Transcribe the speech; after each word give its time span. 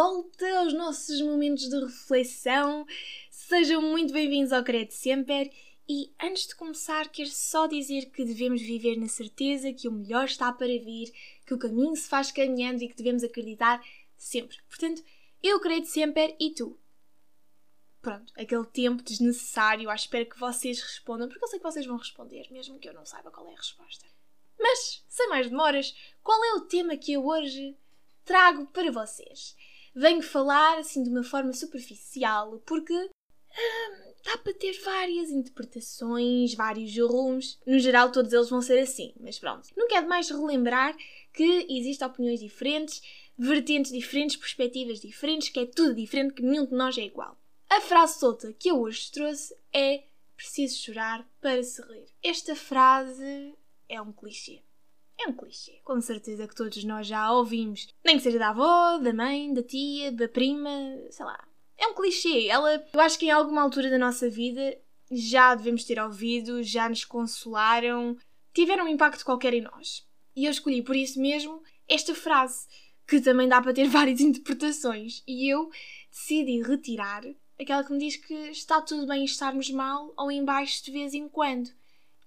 volta 0.00 0.48
aos 0.60 0.72
nossos 0.74 1.20
momentos 1.20 1.68
de 1.68 1.76
reflexão. 1.76 2.86
Sejam 3.32 3.82
muito 3.82 4.12
bem-vindos 4.12 4.52
ao 4.52 4.62
Credo 4.62 4.92
Sempre. 4.92 5.50
E 5.88 6.14
antes 6.22 6.46
de 6.46 6.54
começar, 6.54 7.08
quero 7.08 7.28
só 7.28 7.66
dizer 7.66 8.06
que 8.12 8.24
devemos 8.24 8.62
viver 8.62 8.94
na 8.94 9.08
certeza 9.08 9.72
que 9.72 9.88
o 9.88 9.92
melhor 9.92 10.26
está 10.26 10.52
para 10.52 10.68
vir, 10.68 11.12
que 11.44 11.52
o 11.52 11.58
caminho 11.58 11.96
se 11.96 12.08
faz 12.08 12.30
caminhando 12.30 12.80
e 12.80 12.88
que 12.88 12.94
devemos 12.94 13.24
acreditar 13.24 13.84
sempre. 14.16 14.56
Portanto, 14.68 15.02
eu 15.42 15.58
creio 15.58 15.84
sempre 15.84 16.36
e 16.38 16.54
tu. 16.54 16.78
Pronto, 18.00 18.32
aquele 18.36 18.66
tempo 18.66 19.02
desnecessário 19.02 19.90
à 19.90 19.96
espera 19.96 20.24
que 20.24 20.38
vocês 20.38 20.80
respondam, 20.80 21.28
porque 21.28 21.42
eu 21.42 21.48
sei 21.48 21.58
que 21.58 21.64
vocês 21.64 21.86
vão 21.86 21.96
responder, 21.96 22.46
mesmo 22.52 22.78
que 22.78 22.88
eu 22.88 22.94
não 22.94 23.04
saiba 23.04 23.32
qual 23.32 23.48
é 23.48 23.52
a 23.52 23.56
resposta. 23.56 24.06
Mas, 24.56 25.04
sem 25.08 25.28
mais 25.28 25.50
demoras, 25.50 25.92
qual 26.22 26.44
é 26.44 26.54
o 26.54 26.66
tema 26.66 26.96
que 26.96 27.14
eu 27.14 27.26
hoje 27.26 27.76
trago 28.24 28.64
para 28.66 28.92
vocês? 28.92 29.56
Venho 29.98 30.22
falar 30.22 30.78
assim 30.78 31.02
de 31.02 31.10
uma 31.10 31.24
forma 31.24 31.52
superficial, 31.52 32.62
porque 32.64 32.94
hum, 32.94 34.12
dá 34.24 34.38
para 34.38 34.54
ter 34.54 34.80
várias 34.84 35.28
interpretações, 35.28 36.54
vários 36.54 36.96
rumos. 36.96 37.58
No 37.66 37.80
geral, 37.80 38.12
todos 38.12 38.32
eles 38.32 38.48
vão 38.48 38.62
ser 38.62 38.78
assim, 38.78 39.12
mas 39.18 39.40
pronto. 39.40 39.68
Não 39.76 39.88
quero 39.88 40.08
mais 40.08 40.30
relembrar 40.30 40.96
que 41.32 41.66
existem 41.68 42.06
opiniões 42.06 42.38
diferentes, 42.38 43.02
vertentes 43.36 43.90
diferentes, 43.90 44.36
perspectivas 44.36 45.00
diferentes, 45.00 45.48
que 45.48 45.58
é 45.58 45.66
tudo 45.66 45.96
diferente, 45.96 46.34
que 46.34 46.42
nenhum 46.44 46.64
de 46.64 46.74
nós 46.74 46.96
é 46.96 47.02
igual. 47.02 47.36
A 47.68 47.80
frase 47.80 48.20
solta 48.20 48.52
que 48.52 48.70
eu 48.70 48.80
hoje 48.80 49.10
trouxe 49.10 49.52
é 49.72 50.04
preciso 50.36 50.78
chorar 50.78 51.28
para 51.40 51.60
se 51.64 51.82
rir. 51.82 52.06
Esta 52.22 52.54
frase 52.54 53.52
é 53.88 54.00
um 54.00 54.12
clichê. 54.12 54.62
É 55.18 55.28
um 55.28 55.32
clichê. 55.32 55.80
Com 55.84 56.00
certeza 56.00 56.46
que 56.46 56.54
todos 56.54 56.82
nós 56.84 57.06
já 57.06 57.30
ouvimos. 57.32 57.88
Nem 58.04 58.16
que 58.16 58.22
seja 58.22 58.38
da 58.38 58.50
avó, 58.50 58.98
da 58.98 59.12
mãe, 59.12 59.52
da 59.52 59.62
tia, 59.62 60.12
da 60.12 60.28
prima, 60.28 60.70
sei 61.10 61.26
lá. 61.26 61.44
É 61.76 61.86
um 61.88 61.94
clichê. 61.94 62.46
Ela, 62.46 62.86
eu 62.92 63.00
acho 63.00 63.18
que 63.18 63.26
em 63.26 63.30
alguma 63.30 63.62
altura 63.62 63.90
da 63.90 63.98
nossa 63.98 64.30
vida 64.30 64.78
já 65.10 65.54
devemos 65.54 65.84
ter 65.84 66.00
ouvido, 66.00 66.62
já 66.62 66.88
nos 66.88 67.04
consolaram, 67.04 68.16
tiveram 68.52 68.84
um 68.84 68.88
impacto 68.88 69.24
qualquer 69.24 69.54
em 69.54 69.62
nós. 69.62 70.06
E 70.36 70.44
eu 70.44 70.50
escolhi 70.50 70.82
por 70.82 70.94
isso 70.94 71.20
mesmo 71.20 71.62
esta 71.88 72.14
frase, 72.14 72.68
que 73.06 73.20
também 73.20 73.48
dá 73.48 73.60
para 73.60 73.72
ter 73.72 73.86
várias 73.88 74.20
interpretações. 74.20 75.22
E 75.26 75.52
eu 75.52 75.70
decidi 76.10 76.62
retirar 76.62 77.24
aquela 77.58 77.82
que 77.82 77.92
me 77.92 77.98
diz 77.98 78.16
que 78.16 78.34
está 78.50 78.80
tudo 78.80 79.06
bem 79.06 79.24
estarmos 79.24 79.70
mal 79.70 80.12
ou 80.16 80.30
em 80.30 80.44
baixo 80.44 80.84
de 80.84 80.92
vez 80.92 81.12
em 81.12 81.28
quando. 81.28 81.70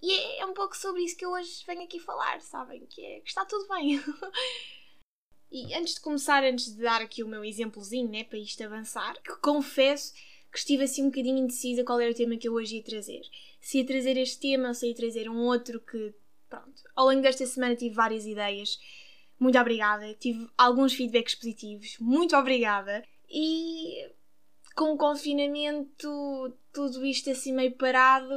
E 0.02 0.12
é, 0.12 0.40
é 0.40 0.46
um 0.46 0.52
pouco 0.52 0.76
sobre 0.76 1.02
isso 1.02 1.16
que 1.16 1.24
eu 1.24 1.30
hoje 1.30 1.62
venho 1.64 1.84
aqui 1.84 2.00
falar, 2.00 2.40
sabem? 2.40 2.84
Que 2.86 3.04
é 3.04 3.20
que 3.20 3.28
está 3.28 3.44
tudo 3.44 3.68
bem. 3.68 4.02
e 5.50 5.72
antes 5.74 5.94
de 5.94 6.00
começar, 6.00 6.42
antes 6.42 6.74
de 6.74 6.82
dar 6.82 7.00
aqui 7.00 7.22
o 7.22 7.28
meu 7.28 7.44
exemplozinho, 7.44 8.10
né, 8.10 8.24
para 8.24 8.38
isto 8.38 8.62
avançar, 8.64 9.14
que 9.22 9.36
confesso 9.36 10.12
que 10.50 10.58
estive 10.58 10.82
assim 10.84 11.04
um 11.04 11.10
bocadinho 11.10 11.38
indecisa 11.38 11.84
qual 11.84 12.00
era 12.00 12.10
o 12.10 12.14
tema 12.14 12.36
que 12.36 12.48
eu 12.48 12.54
hoje 12.54 12.76
ia 12.76 12.82
trazer. 12.82 13.22
Se 13.60 13.78
ia 13.78 13.86
trazer 13.86 14.16
este 14.16 14.40
tema 14.40 14.68
ou 14.68 14.74
se 14.74 14.88
ia 14.88 14.94
trazer 14.94 15.30
um 15.30 15.38
outro 15.38 15.80
que, 15.80 16.12
pronto. 16.50 16.82
Ao 16.96 17.06
longo 17.06 17.22
desta 17.22 17.46
semana 17.46 17.76
tive 17.76 17.94
várias 17.94 18.26
ideias. 18.26 18.78
Muito 19.38 19.58
obrigada. 19.58 20.12
Tive 20.14 20.46
alguns 20.58 20.92
feedbacks 20.94 21.36
positivos. 21.36 21.96
Muito 22.00 22.36
obrigada. 22.36 23.02
E 23.30 24.10
com 24.74 24.92
o 24.92 24.98
confinamento, 24.98 26.52
tudo 26.72 27.04
isto 27.06 27.30
assim 27.30 27.52
meio 27.52 27.72
parado, 27.72 28.34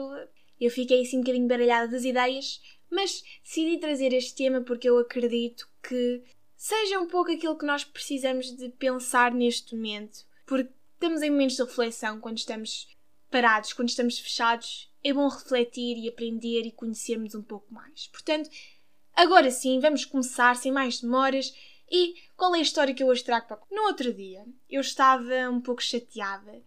eu 0.60 0.70
fiquei 0.72 1.02
assim 1.02 1.18
um 1.18 1.22
bocadinho 1.22 1.48
baralhada 1.48 1.92
das 1.92 2.04
ideias, 2.04 2.62
mas 2.90 3.24
decidi 3.44 3.78
trazer 3.78 4.14
este 4.14 4.36
tema 4.36 4.62
porque 4.62 4.90
eu 4.90 4.98
acredito 4.98 5.68
que 5.82 6.24
seja 6.56 7.00
um 7.00 7.08
pouco 7.08 7.32
aquilo 7.32 7.58
que 7.58 7.66
nós 7.66 7.84
precisamos 7.84 8.56
de 8.56 8.70
pensar 8.70 9.34
neste 9.34 9.76
momento, 9.76 10.26
porque 10.46 10.72
estamos 10.94 11.22
em 11.22 11.30
momentos 11.30 11.56
de 11.56 11.64
reflexão 11.64 12.20
quando 12.20 12.38
estamos 12.38 12.88
parados, 13.30 13.74
quando 13.74 13.90
estamos 13.90 14.18
fechados, 14.18 14.92
é 15.04 15.14
bom 15.14 15.28
refletir 15.28 15.98
e 15.98 16.08
aprender 16.08 16.62
e 16.66 16.72
conhecermos 16.72 17.36
um 17.36 17.44
pouco 17.44 17.72
mais. 17.74 18.08
Portanto, 18.08 18.50
agora 19.14 19.52
sim, 19.52 19.80
vamos 19.80 20.06
começar 20.06 20.56
sem 20.56 20.72
mais 20.72 21.00
demoras. 21.00 21.54
E 21.92 22.16
qual 22.36 22.56
é 22.56 22.60
a 22.60 22.64
história 22.64 22.94
que 22.94 23.04
eu 23.04 23.08
hoje 23.08 23.24
trago 23.24 23.48
para. 23.48 23.62
No 23.70 23.84
outro 23.84 24.12
dia, 24.12 24.44
eu 24.70 24.82
estava 24.82 25.50
um 25.52 25.62
pouco 25.62 25.84
chateada 25.84 26.64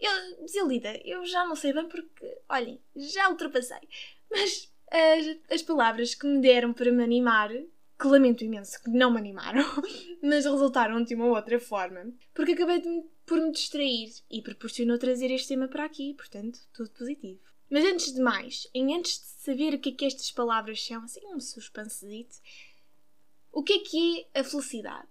eu, 0.00 0.44
desilida, 0.44 1.00
eu 1.04 1.24
já 1.26 1.44
não 1.44 1.56
sei 1.56 1.72
bem 1.72 1.88
porque, 1.88 2.38
olhem, 2.48 2.80
já 2.94 3.28
ultrapassei. 3.28 3.88
Mas 4.30 4.72
as, 4.90 5.54
as 5.54 5.62
palavras 5.62 6.14
que 6.14 6.26
me 6.26 6.40
deram 6.40 6.72
para 6.72 6.92
me 6.92 7.02
animar, 7.02 7.50
que 7.50 8.06
lamento 8.06 8.44
imenso 8.44 8.80
que 8.82 8.90
não 8.90 9.10
me 9.10 9.18
animaram, 9.18 9.64
mas 10.22 10.44
resultaram 10.44 11.02
de 11.02 11.14
uma 11.14 11.26
outra 11.26 11.58
forma, 11.58 12.12
porque 12.32 12.52
acabei 12.52 12.80
de, 12.80 13.04
por 13.26 13.40
me 13.40 13.50
distrair 13.50 14.10
e 14.30 14.40
proporcionou 14.40 14.98
trazer 14.98 15.30
este 15.30 15.48
tema 15.48 15.68
para 15.68 15.84
aqui, 15.84 16.14
portanto, 16.14 16.60
tudo 16.72 16.90
positivo. 16.90 17.40
Mas 17.70 17.84
antes 17.84 18.14
de 18.14 18.20
mais, 18.20 18.66
em 18.72 18.96
antes 18.96 19.18
de 19.18 19.26
saber 19.42 19.74
o 19.74 19.78
que 19.78 19.90
é 19.90 19.92
que 19.92 20.04
estas 20.06 20.30
palavras 20.30 20.82
são, 20.84 21.02
assim 21.02 21.26
um 21.26 21.40
suspensezito, 21.40 22.36
o 23.52 23.62
que 23.62 23.74
é 23.74 23.78
que 23.80 24.26
é 24.32 24.40
a 24.40 24.44
felicidade? 24.44 25.08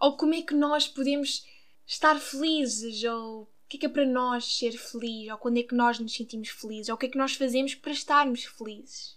Ou 0.00 0.16
como 0.16 0.34
é 0.34 0.40
que 0.40 0.54
nós 0.54 0.88
podemos 0.88 1.44
estar 1.86 2.18
felizes 2.18 3.02
ou 3.04 3.50
que 3.70 3.76
é 3.76 3.80
que 3.80 3.86
é 3.86 3.88
para 3.88 4.04
nós 4.04 4.58
ser 4.58 4.72
feliz, 4.72 5.30
ou 5.30 5.38
quando 5.38 5.58
é 5.58 5.62
que 5.62 5.76
nós 5.76 6.00
nos 6.00 6.12
sentimos 6.12 6.48
felizes, 6.48 6.88
ou 6.88 6.96
o 6.96 6.98
que 6.98 7.06
é 7.06 7.08
que 7.08 7.16
nós 7.16 7.36
fazemos 7.36 7.72
para 7.72 7.92
estarmos 7.92 8.44
felizes. 8.44 9.16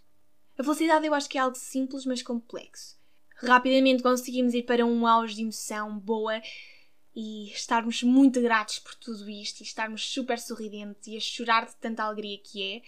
A 0.56 0.64
felicidade 0.64 1.08
eu 1.08 1.14
acho 1.16 1.28
que 1.28 1.40
é 1.40 1.42
algo 1.42 1.56
simples, 1.56 2.06
mas 2.06 2.22
complexo. 2.22 2.96
Rapidamente 3.38 4.04
conseguimos 4.04 4.54
ir 4.54 4.62
para 4.62 4.86
um 4.86 5.08
auge 5.08 5.36
de 5.36 5.42
emoção 5.42 5.98
boa 5.98 6.40
e 7.16 7.50
estarmos 7.52 8.04
muito 8.04 8.40
gratos 8.42 8.78
por 8.78 8.94
tudo 8.94 9.28
isto 9.28 9.62
e 9.62 9.64
estarmos 9.64 10.08
super 10.08 10.38
sorridentes 10.38 11.08
e 11.08 11.18
a 11.18 11.20
chorar 11.20 11.66
de 11.66 11.76
tanta 11.78 12.04
alegria 12.04 12.38
que 12.38 12.76
é, 12.76 12.82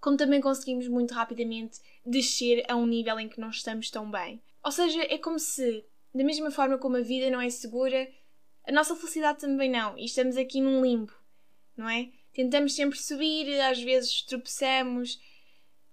como 0.00 0.16
também 0.16 0.40
conseguimos 0.40 0.86
muito 0.86 1.14
rapidamente 1.14 1.80
descer 2.06 2.64
a 2.68 2.76
um 2.76 2.86
nível 2.86 3.18
em 3.18 3.28
que 3.28 3.40
não 3.40 3.50
estamos 3.50 3.90
tão 3.90 4.08
bem. 4.08 4.40
Ou 4.62 4.70
seja, 4.70 5.02
é 5.02 5.18
como 5.18 5.40
se, 5.40 5.84
da 6.14 6.22
mesma 6.22 6.52
forma 6.52 6.78
como 6.78 6.96
a 6.96 7.00
vida 7.00 7.28
não 7.28 7.40
é 7.40 7.50
segura, 7.50 8.08
a 8.68 8.72
nossa 8.72 8.94
felicidade 8.94 9.40
também 9.40 9.70
não. 9.70 9.96
E 9.96 10.04
estamos 10.04 10.36
aqui 10.36 10.60
num 10.60 10.82
limbo, 10.84 11.12
não 11.74 11.88
é? 11.88 12.10
Tentamos 12.34 12.74
sempre 12.74 12.98
subir, 12.98 13.58
às 13.62 13.80
vezes 13.80 14.20
tropeçamos. 14.22 15.18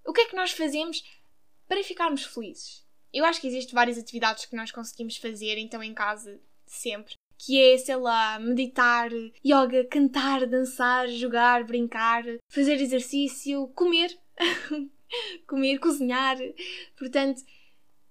O 0.06 0.12
que 0.12 0.22
é 0.22 0.26
que 0.26 0.36
nós 0.36 0.52
fazemos 0.52 1.02
para 1.70 1.82
ficarmos 1.84 2.26
felizes? 2.26 2.86
Eu 3.14 3.24
acho 3.24 3.40
que 3.40 3.48
existem 3.48 3.74
várias 3.74 3.98
atividades 3.98 4.46
que 4.46 4.58
nós 4.58 4.72
conseguimos 4.72 5.16
fazer, 5.16 5.58
então 5.58 5.82
em 5.82 5.94
casa, 5.94 6.38
sempre. 6.66 7.16
Que 7.38 7.58
é, 7.62 7.78
sei 7.78 7.96
lá, 7.96 8.38
meditar, 8.40 9.10
yoga, 9.46 9.86
cantar, 9.86 10.46
dançar, 10.46 11.08
jogar, 11.08 11.64
brincar, 11.64 12.26
fazer 12.50 12.74
exercício, 12.82 13.70
comer. 13.70 14.20
comer, 15.48 15.80
cozinhar. 15.80 16.38
Portanto, 16.98 17.42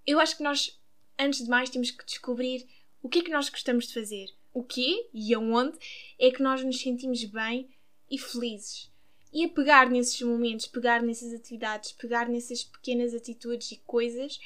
eu 0.07 0.19
acho 0.19 0.39
que 0.39 0.43
nós, 0.43 0.81
antes 1.19 1.45
de 1.45 1.51
mais, 1.51 1.69
temos 1.69 1.91
que 1.91 2.05
descobrir 2.07 2.67
o 3.03 3.11
que 3.11 3.19
é 3.19 3.23
que 3.23 3.31
nós 3.31 3.51
gostamos 3.51 3.89
de 3.89 3.93
fazer 3.93 4.27
o 4.55 4.63
quê 4.63 5.09
e 5.13 5.35
aonde 5.35 5.77
é 6.19 6.31
que 6.31 6.43
nós 6.43 6.65
nos 6.65 6.81
sentimos 6.81 7.23
bem 7.25 7.69
e 8.11 8.17
felizes. 8.17 8.91
E 9.33 9.45
a 9.45 9.49
pegar 9.49 9.91
nesses 9.91 10.23
momentos, 10.23 10.69
pegar 10.69 11.03
nessas 11.03 11.35
atividades, 11.35 11.91
pegar 11.91 12.29
nessas 12.29 12.63
pequenas 12.63 13.13
atitudes 13.13 13.73
e 13.73 13.77
coisas 13.79 14.39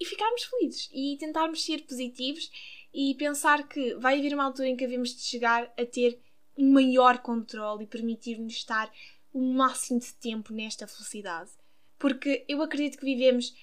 e 0.00 0.06
ficarmos 0.06 0.44
felizes 0.44 0.88
e 0.92 1.16
tentarmos 1.20 1.62
ser 1.62 1.82
positivos 1.82 2.50
e 2.94 3.14
pensar 3.14 3.68
que 3.68 3.94
vai 3.96 4.18
haver 4.18 4.32
uma 4.34 4.44
altura 4.44 4.68
em 4.68 4.76
que 4.76 4.84
havemos 4.84 5.14
de 5.14 5.22
chegar 5.22 5.72
a 5.78 5.84
ter 5.84 6.18
um 6.56 6.72
maior 6.72 7.18
controle 7.18 7.84
e 7.84 7.86
permitir-nos 7.86 8.54
estar 8.54 8.92
o 9.32 9.40
máximo 9.40 10.00
de 10.00 10.12
tempo 10.14 10.52
nesta 10.52 10.86
felicidade. 10.86 11.50
Porque 11.98 12.44
eu 12.48 12.62
acredito 12.62 12.98
que 12.98 13.04
vivemos 13.04 13.54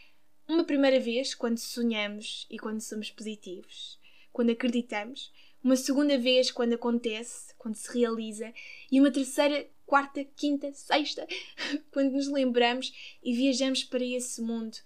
uma 0.48 0.64
primeira 0.64 1.00
vez 1.00 1.36
quando 1.36 1.58
sonhamos 1.58 2.48
e 2.50 2.58
quando 2.58 2.80
somos 2.80 3.12
positivos, 3.12 4.00
quando 4.32 4.52
acreditamos, 4.52 5.32
uma 5.64 5.76
segunda 5.76 6.18
vez 6.18 6.52
quando 6.52 6.74
acontece, 6.74 7.54
quando 7.58 7.76
se 7.76 7.98
realiza, 7.98 8.54
e 8.92 9.00
uma 9.00 9.12
terceira, 9.12 9.68
quarta, 9.86 10.24
quinta, 10.36 10.72
sexta, 10.74 11.28
quando 11.92 12.12
nos 12.12 12.28
lembramos 12.28 13.18
e 13.24 13.34
viajamos 13.34 13.84
para 13.84 14.04
esse 14.04 14.42
mundo, 14.42 14.78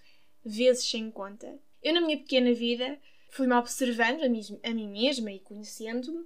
vezes 0.44 0.88
sem 0.88 1.10
conta. 1.10 1.58
Eu, 1.82 1.94
na 1.94 2.00
minha 2.00 2.18
pequena 2.18 2.52
vida, 2.52 2.98
fui-me 3.30 3.54
observando 3.54 4.22
a 4.22 4.28
mim, 4.28 4.42
a 4.62 4.70
mim 4.70 4.88
mesma 4.88 5.30
e 5.30 5.38
conhecendo-me 5.38 6.24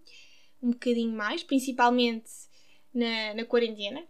um 0.63 0.71
bocadinho 0.71 1.13
mais, 1.13 1.43
principalmente 1.43 2.31
na, 2.93 3.35
na 3.35 3.45
quarentena, 3.45 4.05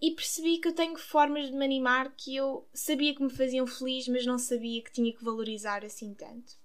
e 0.00 0.12
percebi 0.12 0.58
que 0.58 0.68
eu 0.68 0.74
tenho 0.74 0.96
formas 0.96 1.46
de 1.46 1.52
me 1.52 1.64
animar 1.64 2.14
que 2.16 2.36
eu 2.36 2.66
sabia 2.72 3.14
que 3.14 3.22
me 3.22 3.30
faziam 3.30 3.66
feliz, 3.66 4.06
mas 4.06 4.24
não 4.24 4.38
sabia 4.38 4.82
que 4.82 4.92
tinha 4.92 5.12
que 5.12 5.24
valorizar 5.24 5.84
assim 5.84 6.14
tanto. 6.14 6.56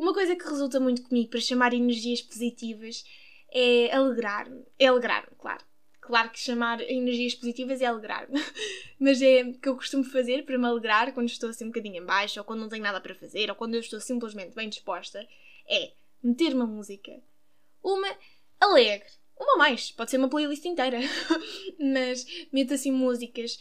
Uma 0.00 0.14
coisa 0.14 0.34
que 0.34 0.48
resulta 0.48 0.80
muito 0.80 1.02
comigo 1.02 1.28
para 1.28 1.42
chamar 1.42 1.74
energias 1.74 2.22
positivas 2.22 3.04
é 3.52 3.94
alegrar-me. 3.94 4.64
É 4.78 4.86
alegrar-me, 4.86 5.36
claro. 5.36 5.62
Claro 6.00 6.30
que 6.30 6.40
chamar 6.40 6.80
energias 6.80 7.34
positivas 7.34 7.82
é 7.82 7.84
alegrar-me. 7.84 8.40
Mas 8.98 9.20
é 9.20 9.42
o 9.42 9.52
que 9.52 9.68
eu 9.68 9.76
costumo 9.76 10.02
fazer 10.02 10.46
para 10.46 10.56
me 10.56 10.64
alegrar 10.64 11.12
quando 11.12 11.28
estou 11.28 11.50
assim 11.50 11.64
um 11.64 11.68
bocadinho 11.68 12.02
em 12.02 12.06
baixo, 12.06 12.40
ou 12.40 12.46
quando 12.46 12.60
não 12.60 12.68
tenho 12.70 12.82
nada 12.82 12.98
para 12.98 13.14
fazer, 13.14 13.50
ou 13.50 13.54
quando 13.54 13.74
eu 13.74 13.80
estou 13.80 14.00
simplesmente 14.00 14.54
bem 14.54 14.70
disposta, 14.70 15.20
é 15.68 15.92
meter 16.22 16.54
uma 16.54 16.66
música, 16.66 17.12
uma 17.84 18.08
alegre. 18.58 19.06
Uma 19.38 19.58
mais, 19.58 19.90
pode 19.90 20.10
ser 20.10 20.16
uma 20.16 20.30
playlist 20.30 20.64
inteira. 20.64 20.98
Mas 21.78 22.24
meto 22.50 22.72
assim 22.72 22.90
músicas 22.90 23.58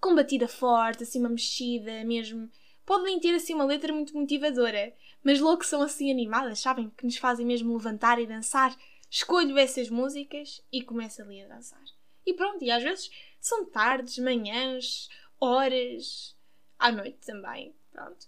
com 0.00 0.16
batida 0.16 0.48
forte, 0.48 1.04
assim 1.04 1.20
uma 1.20 1.28
mexida 1.28 2.02
mesmo. 2.02 2.50
Podem 2.86 3.18
ter 3.18 3.34
assim 3.34 3.52
uma 3.52 3.64
letra 3.64 3.92
muito 3.92 4.16
motivadora, 4.16 4.94
mas 5.22 5.40
logo 5.40 5.64
são 5.64 5.82
assim 5.82 6.10
animadas, 6.10 6.60
sabem? 6.60 6.88
Que 6.96 7.04
nos 7.04 7.16
fazem 7.16 7.44
mesmo 7.44 7.76
levantar 7.76 8.20
e 8.20 8.26
dançar. 8.26 8.74
Escolho 9.10 9.58
essas 9.58 9.90
músicas 9.90 10.62
e 10.72 10.82
começo 10.82 11.20
ali 11.20 11.42
a 11.42 11.48
dançar. 11.48 11.84
E 12.24 12.32
pronto, 12.32 12.64
e 12.64 12.70
às 12.70 12.82
vezes 12.82 13.10
são 13.40 13.64
tardes, 13.64 14.18
manhãs, 14.18 15.08
horas, 15.40 16.36
à 16.78 16.92
noite 16.92 17.18
também. 17.26 17.74
Pronto. 17.92 18.26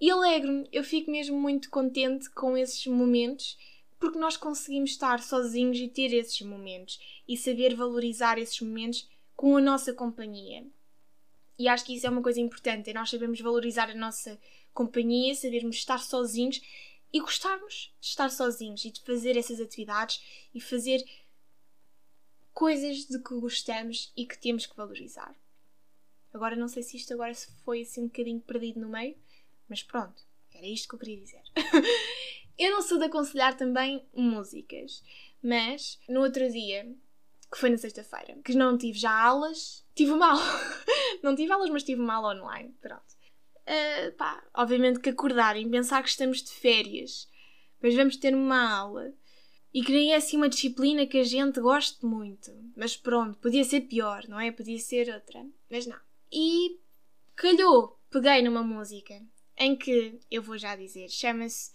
E 0.00 0.10
alegro-me, 0.10 0.66
eu 0.72 0.82
fico 0.82 1.10
mesmo 1.10 1.38
muito 1.38 1.68
contente 1.68 2.30
com 2.30 2.56
esses 2.56 2.86
momentos 2.86 3.58
porque 3.98 4.18
nós 4.18 4.36
conseguimos 4.36 4.90
estar 4.90 5.20
sozinhos 5.20 5.78
e 5.78 5.88
ter 5.88 6.14
esses 6.14 6.40
momentos 6.40 6.98
e 7.26 7.36
saber 7.36 7.74
valorizar 7.74 8.38
esses 8.38 8.60
momentos 8.60 9.08
com 9.36 9.56
a 9.56 9.60
nossa 9.60 9.92
companhia. 9.92 10.64
E 11.58 11.66
acho 11.68 11.84
que 11.84 11.94
isso 11.94 12.06
é 12.06 12.10
uma 12.10 12.22
coisa 12.22 12.40
importante, 12.40 12.90
é 12.90 12.92
nós 12.92 13.10
sabermos 13.10 13.40
valorizar 13.40 13.90
a 13.90 13.94
nossa 13.94 14.38
companhia, 14.72 15.34
sabermos 15.34 15.76
estar 15.76 15.98
sozinhos 15.98 16.60
e 17.12 17.20
gostarmos 17.20 17.92
de 18.00 18.06
estar 18.06 18.30
sozinhos 18.30 18.84
e 18.84 18.90
de 18.90 19.00
fazer 19.00 19.36
essas 19.36 19.60
atividades 19.60 20.22
e 20.54 20.60
fazer 20.60 21.02
coisas 22.52 23.06
de 23.06 23.18
que 23.18 23.34
gostamos 23.34 24.12
e 24.16 24.26
que 24.26 24.38
temos 24.38 24.66
que 24.66 24.76
valorizar. 24.76 25.34
Agora 26.32 26.54
não 26.54 26.68
sei 26.68 26.82
se 26.82 26.96
isto 26.96 27.14
agora 27.14 27.32
foi 27.64 27.82
assim 27.82 28.02
um 28.02 28.06
bocadinho 28.06 28.40
perdido 28.40 28.80
no 28.80 28.88
meio, 28.88 29.16
mas 29.68 29.82
pronto, 29.82 30.22
era 30.52 30.66
isto 30.66 30.88
que 30.88 30.94
eu 30.94 30.98
queria 30.98 31.18
dizer. 31.18 31.42
eu 32.58 32.70
não 32.70 32.82
sou 32.82 32.98
de 32.98 33.04
aconselhar 33.04 33.56
também 33.56 34.06
músicas, 34.14 35.02
mas 35.42 35.98
no 36.08 36.20
outro 36.20 36.50
dia, 36.50 36.84
que 37.50 37.58
foi 37.58 37.70
na 37.70 37.78
sexta-feira, 37.78 38.36
que 38.44 38.54
não 38.54 38.76
tive 38.76 38.98
já 38.98 39.12
aulas, 39.12 39.84
tive 39.94 40.14
mal. 40.14 40.36
não 41.24 41.34
tive 41.34 41.52
aulas, 41.52 41.70
mas 41.70 41.82
tive 41.82 42.00
mal 42.00 42.24
online. 42.24 42.74
Pronto. 42.80 43.18
Uh, 43.66 44.12
pá, 44.16 44.42
obviamente 44.54 45.00
que 45.00 45.10
acordarem, 45.10 45.68
pensar 45.68 46.02
que 46.02 46.08
estamos 46.08 46.42
de 46.42 46.50
férias, 46.50 47.28
mas 47.82 47.94
vamos 47.94 48.16
ter 48.16 48.34
uma 48.34 48.78
aula 48.78 49.12
e 49.72 49.82
que 49.82 49.92
nem 49.92 50.12
é 50.12 50.16
assim 50.16 50.36
uma 50.36 50.48
disciplina 50.48 51.06
que 51.06 51.18
a 51.18 51.24
gente 51.24 51.60
goste 51.60 52.04
muito. 52.04 52.50
Mas 52.76 52.96
pronto, 52.96 53.38
podia 53.38 53.64
ser 53.64 53.82
pior, 53.82 54.26
não 54.26 54.40
é? 54.40 54.50
Podia 54.50 54.78
ser 54.78 55.12
outra. 55.12 55.46
Mas 55.70 55.86
não. 55.86 55.98
E 56.32 56.80
calhou, 57.36 57.98
peguei 58.10 58.42
numa 58.42 58.62
música 58.62 59.20
em 59.56 59.76
que, 59.76 60.18
eu 60.30 60.42
vou 60.42 60.56
já 60.56 60.74
dizer, 60.74 61.08
chama-se 61.10 61.72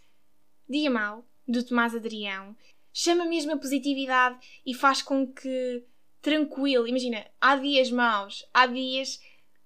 Dia 0.67 0.89
Mau, 0.89 1.25
do 1.47 1.63
Tomás 1.63 1.95
Adrião. 1.95 2.55
Chama 2.91 3.25
mesmo 3.25 3.51
a 3.53 3.57
positividade 3.57 4.39
e 4.65 4.73
faz 4.73 5.01
com 5.01 5.31
que, 5.31 5.83
tranquilo, 6.21 6.87
imagina, 6.87 7.25
há 7.39 7.55
dias 7.55 7.91
maus, 7.91 8.45
há 8.53 8.65
dias 8.65 9.19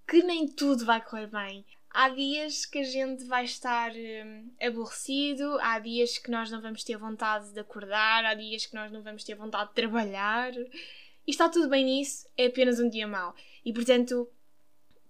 que 0.07 0.23
nem 0.23 0.47
tudo 0.47 0.85
vai 0.85 1.03
correr 1.03 1.27
bem. 1.27 1.65
Há 1.89 2.09
dias 2.09 2.65
que 2.65 2.79
a 2.79 2.83
gente 2.83 3.25
vai 3.25 3.43
estar 3.43 3.91
hum, 3.91 4.51
aborrecido, 4.61 5.57
há 5.61 5.79
dias 5.79 6.17
que 6.17 6.31
nós 6.31 6.49
não 6.49 6.61
vamos 6.61 6.83
ter 6.83 6.95
vontade 6.97 7.51
de 7.51 7.59
acordar, 7.59 8.23
há 8.23 8.33
dias 8.33 8.65
que 8.65 8.75
nós 8.75 8.91
não 8.91 9.01
vamos 9.01 9.23
ter 9.23 9.35
vontade 9.35 9.69
de 9.69 9.75
trabalhar. 9.75 10.53
E 10.55 11.31
está 11.31 11.49
tudo 11.49 11.69
bem 11.69 11.83
nisso, 11.83 12.27
é 12.37 12.45
apenas 12.45 12.79
um 12.79 12.89
dia 12.89 13.07
mau. 13.07 13.35
E 13.65 13.73
portanto, 13.73 14.29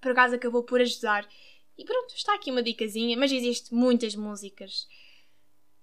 por 0.01 0.11
acaso 0.11 0.35
acabou 0.35 0.63
por 0.63 0.81
ajudar. 0.81 1.27
E 1.77 1.85
pronto, 1.85 2.15
está 2.15 2.33
aqui 2.33 2.49
uma 2.49 2.63
dicasinha, 2.63 3.15
mas 3.17 3.31
existem 3.31 3.77
muitas 3.77 4.15
músicas 4.15 4.87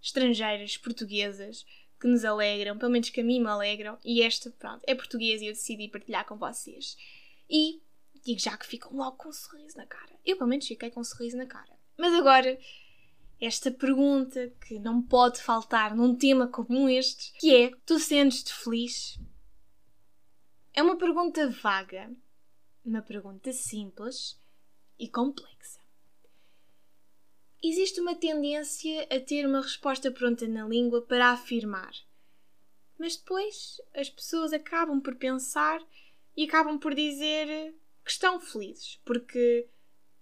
estrangeiras, 0.02 0.76
portuguesas, 0.76 1.64
que 2.00 2.08
nos 2.08 2.24
alegram, 2.24 2.76
pelo 2.76 2.90
menos 2.90 3.10
que 3.10 3.20
a 3.20 3.24
mim 3.24 3.40
me 3.40 3.46
alegram, 3.46 3.96
e 4.04 4.22
esta, 4.22 4.50
pronto, 4.50 4.82
é 4.86 4.94
portuguesa 4.94 5.44
e 5.44 5.46
eu 5.46 5.52
decidi 5.52 5.88
partilhar 5.88 6.26
com 6.26 6.36
vocês. 6.36 6.96
E 7.48 7.80
digo 8.24 8.40
já 8.40 8.56
que 8.56 8.66
ficam 8.66 8.96
logo 8.96 9.16
com 9.16 9.28
um 9.28 9.32
sorriso 9.32 9.76
na 9.76 9.86
cara. 9.86 10.12
Eu, 10.24 10.36
pelo 10.36 10.48
menos, 10.48 10.66
fiquei 10.66 10.90
com 10.90 11.00
um 11.00 11.04
sorriso 11.04 11.36
na 11.36 11.46
cara. 11.46 11.72
Mas 11.96 12.12
agora, 12.14 12.58
esta 13.40 13.70
pergunta 13.70 14.52
que 14.66 14.78
não 14.78 15.02
pode 15.02 15.40
faltar 15.42 15.94
num 15.94 16.16
tema 16.16 16.48
como 16.48 16.88
este, 16.88 17.32
que 17.38 17.54
é: 17.54 17.70
tu 17.84 17.98
sentes-te 17.98 18.52
feliz? 18.52 19.18
É 20.72 20.82
uma 20.82 20.96
pergunta 20.96 21.48
vaga, 21.50 22.10
uma 22.84 23.02
pergunta 23.02 23.52
simples 23.52 24.40
e 24.98 25.08
complexa. 25.08 25.80
Existe 27.62 28.00
uma 28.00 28.14
tendência 28.14 29.06
a 29.10 29.20
ter 29.20 29.46
uma 29.46 29.60
resposta 29.60 30.10
pronta 30.10 30.46
na 30.48 30.66
língua 30.66 31.00
para 31.02 31.30
afirmar. 31.30 31.92
Mas 32.98 33.16
depois 33.16 33.80
as 33.94 34.10
pessoas 34.10 34.52
acabam 34.52 35.00
por 35.00 35.14
pensar 35.16 35.80
e 36.36 36.44
acabam 36.44 36.78
por 36.78 36.94
dizer 36.94 37.74
que 38.04 38.10
estão 38.10 38.38
felizes, 38.40 39.00
porque 39.04 39.68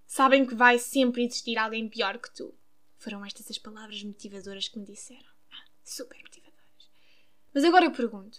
sabem 0.06 0.46
que 0.46 0.54
vai 0.54 0.78
sempre 0.78 1.24
existir 1.24 1.58
alguém 1.58 1.88
pior 1.88 2.18
que 2.18 2.32
tu. 2.32 2.54
Foram 2.98 3.24
estas 3.24 3.50
as 3.50 3.58
palavras 3.58 4.02
motivadoras 4.04 4.68
que 4.68 4.78
me 4.78 4.86
disseram. 4.86 5.28
Ah, 5.50 5.64
super 5.82 6.20
motivadoras. 6.22 6.90
Mas 7.52 7.64
agora 7.64 7.86
eu 7.86 7.92
pergunto. 7.92 8.38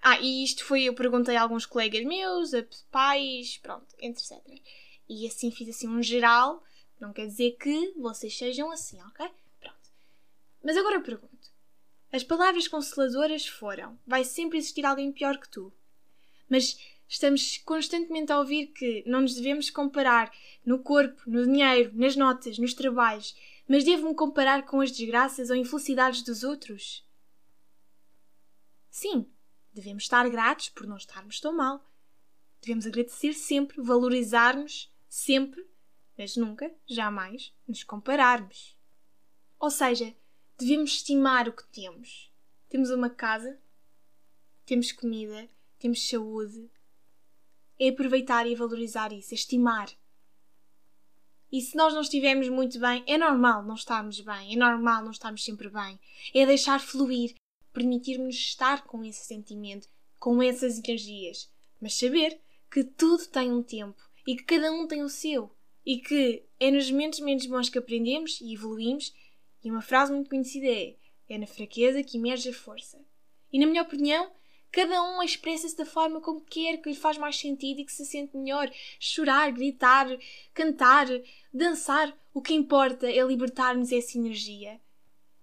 Ah, 0.00 0.18
e 0.20 0.44
isto 0.44 0.64
foi, 0.64 0.84
eu 0.84 0.94
perguntei 0.94 1.36
a 1.36 1.42
alguns 1.42 1.66
colegas 1.66 2.04
meus, 2.04 2.54
a 2.54 2.64
pais, 2.90 3.58
pronto, 3.58 3.94
etc. 3.98 4.32
E 5.08 5.26
assim 5.26 5.50
fiz 5.50 5.68
assim 5.68 5.88
um 5.88 6.02
geral. 6.02 6.62
Não 7.00 7.12
quer 7.12 7.26
dizer 7.26 7.52
que 7.52 7.92
vocês 7.96 8.36
sejam 8.36 8.70
assim, 8.72 9.00
ok? 9.02 9.28
Pronto. 9.60 9.90
Mas 10.62 10.76
agora 10.76 10.96
eu 10.96 11.02
pergunto. 11.02 11.52
As 12.10 12.24
palavras 12.24 12.66
consoladoras 12.66 13.46
foram: 13.46 13.98
vai 14.06 14.24
sempre 14.24 14.58
existir 14.58 14.84
alguém 14.84 15.12
pior 15.12 15.38
que 15.38 15.48
tu. 15.48 15.72
Mas 16.48 16.78
estamos 17.08 17.56
constantemente 17.58 18.30
a 18.30 18.38
ouvir 18.38 18.68
que 18.68 19.02
não 19.06 19.22
nos 19.22 19.34
devemos 19.34 19.70
comparar 19.70 20.30
no 20.64 20.78
corpo, 20.80 21.22
no 21.26 21.44
dinheiro, 21.44 21.90
nas 21.94 22.14
notas, 22.14 22.58
nos 22.58 22.74
trabalhos, 22.74 23.34
mas 23.66 23.84
devo-me 23.84 24.14
comparar 24.14 24.66
com 24.66 24.80
as 24.80 24.92
desgraças 24.92 25.50
ou 25.50 25.56
infelicidades 25.56 26.22
dos 26.22 26.44
outros? 26.44 27.06
Sim, 28.90 29.30
devemos 29.72 30.04
estar 30.04 30.28
gratos 30.28 30.68
por 30.68 30.86
não 30.86 30.96
estarmos 30.96 31.40
tão 31.40 31.56
mal. 31.56 31.84
Devemos 32.60 32.86
agradecer 32.86 33.32
sempre, 33.32 33.80
valorizar-nos 33.80 34.92
sempre, 35.08 35.66
mas 36.16 36.36
nunca, 36.36 36.74
jamais, 36.86 37.54
nos 37.66 37.84
compararmos. 37.84 38.76
Ou 39.58 39.70
seja, 39.70 40.14
devemos 40.58 40.90
estimar 40.92 41.48
o 41.48 41.52
que 41.52 41.66
temos. 41.68 42.32
Temos 42.68 42.90
uma 42.90 43.08
casa, 43.08 43.58
temos 44.66 44.92
comida, 44.92 45.48
temos 45.78 46.08
saúde, 46.08 46.68
é 47.78 47.88
aproveitar 47.88 48.46
e 48.46 48.54
valorizar 48.54 49.12
isso, 49.12 49.32
é 49.32 49.36
estimar. 49.36 49.88
E 51.50 51.60
se 51.62 51.76
nós 51.76 51.94
não 51.94 52.02
estivermos 52.02 52.48
muito 52.48 52.78
bem, 52.78 53.02
é 53.06 53.16
normal 53.16 53.62
não 53.64 53.74
estarmos 53.74 54.20
bem, 54.20 54.52
é 54.52 54.56
normal 54.56 55.02
não 55.02 55.10
estarmos 55.10 55.44
sempre 55.44 55.70
bem. 55.70 55.98
É 56.34 56.44
deixar 56.44 56.78
fluir, 56.78 57.34
permitir-nos 57.72 58.34
estar 58.34 58.84
com 58.84 59.02
esse 59.02 59.24
sentimento, 59.24 59.88
com 60.18 60.42
essas 60.42 60.78
energias, 60.78 61.50
mas 61.80 61.94
saber 61.94 62.38
que 62.70 62.84
tudo 62.84 63.26
tem 63.26 63.50
um 63.50 63.62
tempo 63.62 64.02
e 64.26 64.36
que 64.36 64.44
cada 64.44 64.70
um 64.70 64.86
tem 64.86 65.02
o 65.02 65.08
seu 65.08 65.50
e 65.86 65.98
que 65.98 66.44
é 66.60 66.70
nos 66.70 66.90
momentos 66.90 67.20
menos 67.20 67.46
bons 67.46 67.70
que 67.70 67.78
aprendemos 67.78 68.40
e 68.42 68.52
evoluímos. 68.52 69.14
E 69.64 69.70
uma 69.70 69.80
frase 69.80 70.12
muito 70.12 70.28
conhecida 70.28 70.66
é: 70.66 70.96
é 71.30 71.38
na 71.38 71.46
fraqueza 71.46 72.02
que 72.02 72.18
emerge 72.18 72.50
a 72.50 72.52
força. 72.52 72.98
E 73.50 73.58
na 73.58 73.66
minha 73.66 73.82
opinião, 73.82 74.30
Cada 74.70 75.02
um 75.02 75.22
expressa-se 75.22 75.76
da 75.76 75.86
forma 75.86 76.20
como 76.20 76.40
quer, 76.42 76.78
que 76.78 76.90
lhe 76.90 76.96
faz 76.96 77.16
mais 77.16 77.38
sentido 77.38 77.80
e 77.80 77.84
que 77.84 77.92
se 77.92 78.04
sente 78.04 78.36
melhor. 78.36 78.70
Chorar, 79.00 79.50
gritar, 79.50 80.06
cantar, 80.52 81.06
dançar. 81.52 82.16
O 82.34 82.42
que 82.42 82.54
importa 82.54 83.10
é 83.10 83.22
libertar-nos 83.22 83.90
essa 83.90 84.18
energia. 84.18 84.80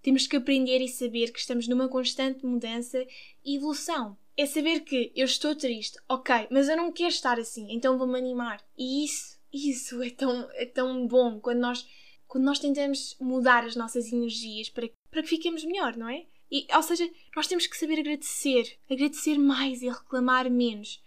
Temos 0.00 0.26
que 0.26 0.36
aprender 0.36 0.80
e 0.80 0.88
saber 0.88 1.32
que 1.32 1.40
estamos 1.40 1.66
numa 1.66 1.88
constante 1.88 2.46
mudança 2.46 3.04
e 3.44 3.56
evolução. 3.56 4.16
É 4.36 4.46
saber 4.46 4.80
que 4.80 5.10
eu 5.16 5.24
estou 5.24 5.56
triste, 5.56 5.98
ok, 6.08 6.46
mas 6.50 6.68
eu 6.68 6.76
não 6.76 6.92
quero 6.92 7.08
estar 7.08 7.40
assim, 7.40 7.66
então 7.70 7.98
vou-me 7.98 8.18
animar. 8.18 8.62
E 8.78 9.04
isso, 9.04 9.36
isso 9.52 10.00
é 10.02 10.10
tão, 10.10 10.48
é 10.52 10.64
tão 10.66 11.06
bom 11.08 11.40
quando 11.40 11.58
nós, 11.58 11.88
quando 12.28 12.44
nós 12.44 12.58
tentamos 12.58 13.16
mudar 13.18 13.64
as 13.64 13.74
nossas 13.74 14.12
energias 14.12 14.68
para, 14.68 14.88
para 15.10 15.22
que 15.22 15.28
fiquemos 15.28 15.64
melhor, 15.64 15.96
não 15.96 16.08
é? 16.08 16.26
E, 16.50 16.66
ou 16.74 16.82
seja, 16.82 17.10
nós 17.34 17.46
temos 17.46 17.66
que 17.66 17.76
saber 17.76 17.98
agradecer, 17.98 18.78
agradecer 18.90 19.38
mais 19.38 19.82
e 19.82 19.88
reclamar 19.88 20.50
menos. 20.50 21.02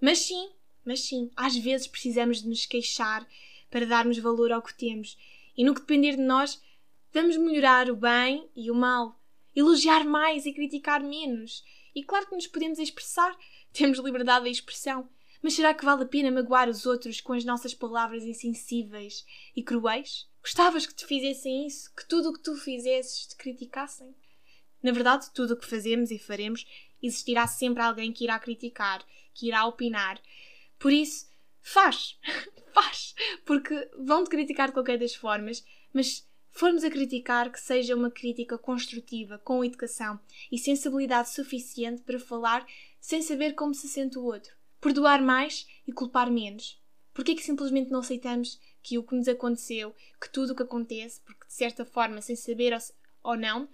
Mas 0.00 0.18
sim, 0.20 0.50
mas 0.84 1.00
sim, 1.00 1.30
às 1.34 1.56
vezes 1.56 1.86
precisamos 1.86 2.42
de 2.42 2.48
nos 2.48 2.66
queixar 2.66 3.26
para 3.70 3.86
darmos 3.86 4.18
valor 4.18 4.52
ao 4.52 4.62
que 4.62 4.76
temos. 4.76 5.16
E 5.56 5.64
no 5.64 5.74
que 5.74 5.80
depender 5.80 6.16
de 6.16 6.22
nós, 6.22 6.60
vamos 7.12 7.36
melhorar 7.36 7.90
o 7.90 7.96
bem 7.96 8.48
e 8.54 8.70
o 8.70 8.74
mal, 8.74 9.20
elogiar 9.54 10.04
mais 10.04 10.44
e 10.46 10.52
criticar 10.52 11.02
menos. 11.02 11.64
E 11.94 12.02
claro 12.02 12.26
que 12.26 12.34
nos 12.34 12.46
podemos 12.46 12.78
expressar, 12.78 13.36
temos 13.72 13.98
liberdade 13.98 14.44
de 14.44 14.50
expressão, 14.50 15.08
mas 15.42 15.54
será 15.54 15.74
que 15.74 15.84
vale 15.84 16.04
a 16.04 16.06
pena 16.06 16.30
magoar 16.30 16.68
os 16.68 16.86
outros 16.86 17.20
com 17.20 17.32
as 17.32 17.44
nossas 17.44 17.74
palavras 17.74 18.24
insensíveis 18.24 19.24
e 19.54 19.62
cruéis? 19.62 20.28
Gostavas 20.40 20.86
que 20.86 20.94
te 20.94 21.06
fizessem 21.06 21.66
isso? 21.66 21.94
Que 21.94 22.06
tudo 22.06 22.30
o 22.30 22.32
que 22.32 22.42
tu 22.42 22.56
fizesses 22.56 23.26
te 23.26 23.36
criticassem? 23.36 24.14
Na 24.84 24.92
verdade, 24.92 25.30
tudo 25.32 25.54
o 25.54 25.56
que 25.56 25.66
fazemos 25.66 26.10
e 26.10 26.18
faremos, 26.18 26.66
existirá 27.02 27.46
sempre 27.46 27.82
alguém 27.82 28.12
que 28.12 28.24
irá 28.24 28.38
criticar, 28.38 29.02
que 29.32 29.48
irá 29.48 29.64
opinar. 29.64 30.20
Por 30.78 30.92
isso, 30.92 31.26
faz! 31.62 32.18
faz! 32.74 33.14
Porque 33.46 33.90
vão-te 33.98 34.28
criticar 34.28 34.68
de 34.68 34.74
qualquer 34.74 34.98
das 34.98 35.14
formas, 35.14 35.64
mas 35.90 36.28
formos 36.50 36.84
a 36.84 36.90
criticar, 36.90 37.50
que 37.50 37.58
seja 37.58 37.96
uma 37.96 38.10
crítica 38.10 38.58
construtiva, 38.58 39.38
com 39.38 39.64
educação 39.64 40.20
e 40.52 40.58
sensibilidade 40.58 41.30
suficiente 41.30 42.02
para 42.02 42.18
falar 42.18 42.66
sem 43.00 43.22
saber 43.22 43.54
como 43.54 43.72
se 43.72 43.88
sente 43.88 44.18
o 44.18 44.24
outro. 44.24 44.54
Perdoar 44.82 45.22
mais 45.22 45.66
e 45.86 45.92
culpar 45.94 46.30
menos. 46.30 46.78
É 47.18 47.22
que 47.22 47.42
simplesmente 47.42 47.90
não 47.90 48.00
aceitamos 48.00 48.60
que 48.82 48.98
o 48.98 49.02
que 49.02 49.14
nos 49.14 49.28
aconteceu, 49.28 49.94
que 50.20 50.30
tudo 50.30 50.52
o 50.52 50.56
que 50.56 50.62
acontece, 50.62 51.22
porque 51.22 51.46
de 51.46 51.54
certa 51.54 51.86
forma, 51.86 52.20
sem 52.20 52.36
saber 52.36 52.76
ou 53.22 53.34
não, 53.34 53.66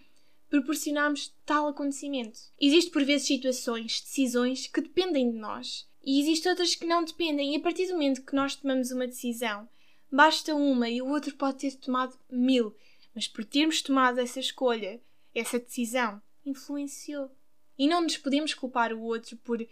proporcionamos 0.51 1.35
tal 1.47 1.69
acontecimento? 1.69 2.39
Existem 2.61 2.93
por 2.93 3.05
vezes 3.05 3.27
situações, 3.27 4.01
decisões 4.01 4.67
que 4.67 4.81
dependem 4.83 5.31
de 5.31 5.39
nós 5.39 5.89
e 6.05 6.21
existem 6.21 6.51
outras 6.51 6.75
que 6.75 6.87
não 6.87 7.05
dependem, 7.05 7.55
e 7.55 7.57
a 7.57 7.61
partir 7.61 7.87
do 7.87 7.93
momento 7.93 8.23
que 8.23 8.35
nós 8.35 8.57
tomamos 8.57 8.91
uma 8.91 9.07
decisão, 9.07 9.69
basta 10.11 10.55
uma 10.55 10.89
e 10.89 11.01
o 11.01 11.09
outro 11.09 11.35
pode 11.37 11.59
ter 11.59 11.77
tomado 11.77 12.19
mil, 12.31 12.75
mas 13.15 13.29
por 13.29 13.45
termos 13.45 13.81
tomado 13.81 14.19
essa 14.19 14.41
escolha, 14.41 15.01
essa 15.35 15.59
decisão, 15.59 16.21
influenciou. 16.45 17.31
E 17.79 17.87
não 17.87 18.03
nos 18.03 18.17
podemos 18.17 18.53
culpar 18.53 18.93
o 18.93 19.03
outro 19.03 19.37
por 19.39 19.67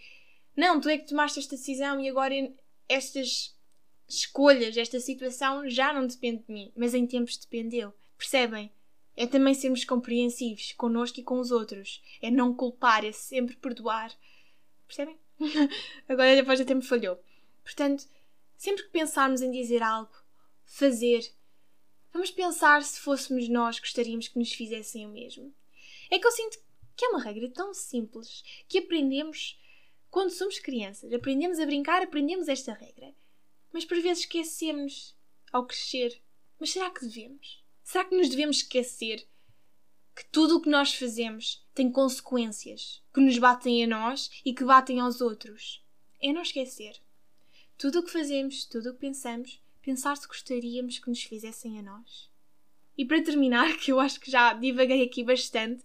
não, 0.56 0.80
tu 0.80 0.88
é 0.88 0.98
que 0.98 1.06
tomaste 1.06 1.38
esta 1.38 1.56
decisão 1.56 2.00
e 2.00 2.08
agora 2.08 2.34
estas 2.88 3.56
escolhas, 4.08 4.76
esta 4.76 4.98
situação 4.98 5.68
já 5.68 5.92
não 5.92 6.06
depende 6.06 6.42
de 6.44 6.52
mim, 6.52 6.72
mas 6.74 6.94
em 6.94 7.06
tempos 7.06 7.36
dependeu. 7.36 7.94
Percebem? 8.16 8.72
É 9.18 9.26
também 9.26 9.54
sermos 9.54 9.84
compreensivos 9.84 10.72
connosco 10.72 11.18
e 11.18 11.22
com 11.22 11.40
os 11.40 11.50
outros. 11.50 12.02
É 12.22 12.30
não 12.30 12.54
culpar, 12.54 13.04
é 13.04 13.12
sempre 13.12 13.56
perdoar. 13.56 14.16
Percebem? 14.86 15.18
Agora 16.08 16.36
depois 16.36 16.60
até 16.60 16.74
me 16.74 16.82
falhou. 16.82 17.18
Portanto, 17.62 18.06
sempre 18.56 18.84
que 18.84 18.90
pensarmos 18.90 19.42
em 19.42 19.50
dizer 19.50 19.82
algo, 19.82 20.12
fazer, 20.64 21.30
vamos 22.12 22.30
pensar 22.30 22.82
se 22.82 23.00
fôssemos 23.00 23.48
nós 23.48 23.80
gostaríamos 23.80 24.28
que 24.28 24.38
nos 24.38 24.52
fizessem 24.52 25.06
o 25.06 25.10
mesmo. 25.10 25.52
É 26.10 26.18
que 26.18 26.26
eu 26.26 26.32
sinto 26.32 26.58
que 26.96 27.04
é 27.04 27.08
uma 27.08 27.22
regra 27.22 27.48
tão 27.50 27.74
simples 27.74 28.42
que 28.68 28.78
aprendemos 28.78 29.60
quando 30.10 30.30
somos 30.30 30.58
crianças. 30.58 31.12
Aprendemos 31.12 31.58
a 31.58 31.66
brincar, 31.66 32.02
aprendemos 32.02 32.48
esta 32.48 32.72
regra 32.72 33.12
mas 33.72 33.84
por 33.84 34.00
vezes 34.00 34.24
esquecemos 34.24 35.14
ao 35.52 35.66
crescer. 35.66 36.20
Mas 36.58 36.70
será 36.70 36.90
que 36.90 37.06
devemos? 37.06 37.62
Será 37.88 38.04
que 38.04 38.14
nos 38.14 38.28
devemos 38.28 38.58
esquecer 38.58 39.26
que 40.14 40.22
tudo 40.26 40.58
o 40.58 40.60
que 40.60 40.68
nós 40.68 40.94
fazemos 40.94 41.66
tem 41.74 41.90
consequências 41.90 43.02
que 43.14 43.18
nos 43.18 43.38
batem 43.38 43.82
a 43.82 43.86
nós 43.86 44.30
e 44.44 44.52
que 44.52 44.62
batem 44.62 45.00
aos 45.00 45.22
outros? 45.22 45.82
É 46.20 46.30
não 46.30 46.42
esquecer. 46.42 47.00
Tudo 47.78 48.00
o 48.00 48.02
que 48.02 48.10
fazemos, 48.10 48.66
tudo 48.66 48.90
o 48.90 48.92
que 48.92 49.00
pensamos, 49.00 49.62
pensar 49.80 50.18
se 50.18 50.28
gostaríamos 50.28 50.98
que 50.98 51.08
nos 51.08 51.22
fizessem 51.22 51.78
a 51.78 51.82
nós. 51.82 52.30
E 52.94 53.06
para 53.06 53.24
terminar, 53.24 53.74
que 53.80 53.90
eu 53.90 53.98
acho 53.98 54.20
que 54.20 54.30
já 54.30 54.52
divaguei 54.52 55.02
aqui 55.02 55.24
bastante 55.24 55.82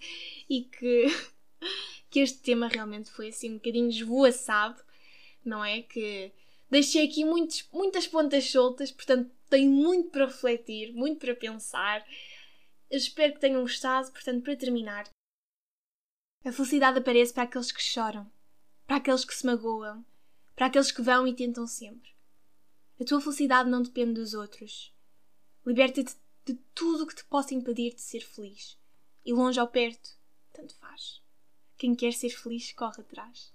e 0.50 0.63
que, 0.63 1.05
que 2.12 2.19
este 2.19 2.39
tema 2.39 2.67
realmente 2.67 3.12
foi 3.12 3.29
assim 3.29 3.51
um 3.51 3.60
bocadinho 3.60 3.88
esvoaçado, 3.88 4.83
não 5.45 5.63
é? 5.63 5.81
Que 5.83 6.33
Deixei 6.74 7.06
aqui 7.08 7.24
muitos, 7.24 7.70
muitas 7.72 8.08
pontas 8.08 8.50
soltas, 8.50 8.92
portanto 8.92 9.32
tenho 9.48 9.70
muito 9.70 10.10
para 10.10 10.25
refletir, 10.25 10.92
muito 10.92 11.20
para 11.20 11.36
pensar. 11.36 12.03
Eu 12.89 12.98
espero 12.98 13.36
que 13.36 13.39
tenham 13.39 13.62
gostado, 13.62 14.12
portanto, 14.12 14.44
para 14.44 14.56
terminar. 14.56 15.08
A 16.44 16.51
felicidade 16.51 16.98
aparece 16.98 17.32
para 17.32 17.44
aqueles 17.44 17.72
que 17.72 17.80
choram, 17.80 18.27
para 18.88 18.96
aqueles 18.96 19.24
que 19.24 19.36
se 19.36 19.46
magoam, 19.46 20.03
para 20.56 20.65
aqueles 20.65 20.92
que 20.92 21.03
vão 21.03 21.27
e 21.27 21.36
tentam 21.36 21.68
sempre. 21.68 22.10
A 23.00 23.06
tua 23.06 23.22
felicidade 23.22 23.70
não 23.70 23.84
depende 23.84 24.15
dos 24.15 24.34
outros. 24.34 24.92
Liberta-te 25.63 26.15
de 26.44 26.56
tudo 26.74 27.03
o 27.03 27.08
que 27.08 27.18
te 27.18 27.25
possa 27.25 27.53
impedir 27.53 27.94
de 27.94 28.01
ser 28.01 28.22
feliz. 28.22 28.80
E 29.24 29.32
longe 29.32 29.60
ou 29.60 29.68
perto, 29.68 30.18
tanto 30.51 30.75
faz. 30.77 31.22
Quem 31.77 31.94
quer 31.94 32.13
ser 32.13 32.32
feliz 32.32 32.72
corre 32.72 33.01
atrás. 33.01 33.53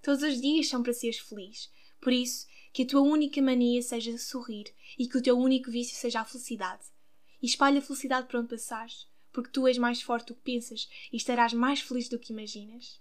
Todos 0.00 0.22
os 0.22 0.40
dias 0.40 0.68
são 0.68 0.80
para 0.80 0.92
seres 0.92 1.18
feliz. 1.18 1.68
Por 2.00 2.12
isso, 2.12 2.51
que 2.72 2.82
a 2.82 2.86
tua 2.86 3.02
única 3.02 3.40
mania 3.42 3.82
seja 3.82 4.16
sorrir 4.16 4.74
e 4.98 5.06
que 5.06 5.18
o 5.18 5.22
teu 5.22 5.36
único 5.38 5.70
vício 5.70 5.96
seja 5.96 6.20
a 6.20 6.24
felicidade. 6.24 6.84
E 7.42 7.46
espalha 7.46 7.78
a 7.78 7.82
felicidade 7.82 8.28
por 8.28 8.40
onde 8.40 8.48
passares, 8.48 9.08
porque 9.32 9.50
tu 9.50 9.66
és 9.66 9.76
mais 9.76 10.00
forte 10.00 10.28
do 10.28 10.34
que 10.34 10.42
pensas 10.42 10.88
e 11.12 11.16
estarás 11.16 11.52
mais 11.52 11.80
feliz 11.80 12.08
do 12.08 12.18
que 12.18 12.32
imaginas. 12.32 13.00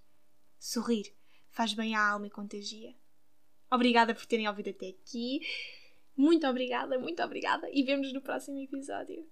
Sorrir 0.59 1.13
faz 1.49 1.73
bem 1.73 1.95
à 1.95 2.05
alma 2.05 2.27
e 2.27 2.31
contagia. 2.31 2.95
Obrigada 3.71 4.13
por 4.13 4.25
terem 4.25 4.47
ouvido 4.47 4.69
até 4.69 4.89
aqui. 4.89 5.39
Muito 6.15 6.45
obrigada, 6.45 6.99
muito 6.99 7.21
obrigada 7.23 7.69
e 7.71 7.83
vemos 7.83 8.11
no 8.11 8.21
próximo 8.21 8.59
episódio. 8.59 9.25